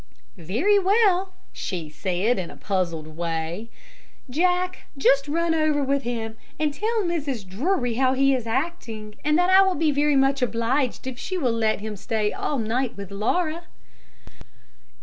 "Very 0.39 0.79
well," 0.79 1.33
she 1.53 1.87
said, 1.87 2.39
in 2.39 2.49
a 2.49 2.57
puzzled 2.57 3.05
way. 3.07 3.69
"Jack, 4.31 4.87
just 4.97 5.27
run 5.27 5.53
over 5.53 5.83
with 5.83 6.01
him, 6.01 6.37
and 6.57 6.73
tell 6.73 7.03
Mrs. 7.03 7.47
Drury 7.47 7.93
how 7.93 8.13
he 8.15 8.33
is 8.33 8.47
acting, 8.47 9.13
and 9.23 9.37
that 9.37 9.51
I 9.51 9.61
will 9.61 9.75
be 9.75 9.91
very 9.91 10.15
much 10.15 10.41
obliged 10.41 11.05
if 11.05 11.19
she 11.19 11.37
will 11.37 11.53
let 11.53 11.81
him 11.81 11.95
stay 11.95 12.33
all 12.33 12.57
night 12.57 12.97
with 12.97 13.11
Laura." 13.11 13.65